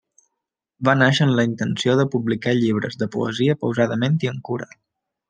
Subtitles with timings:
[0.87, 4.69] Va nàixer amb la intenció de publicar llibres de poesia pausadament i amb cura.